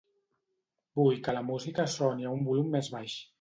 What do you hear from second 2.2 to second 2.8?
a un volum